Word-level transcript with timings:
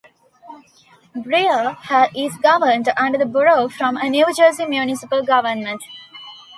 Brielle 1.15 1.75
is 2.17 2.35
governed 2.39 2.89
under 2.97 3.19
the 3.19 3.25
Borough 3.27 3.67
form 3.69 3.97
of 3.97 4.09
New 4.09 4.25
Jersey 4.33 4.65
municipal 4.65 5.21
government. 5.21 5.83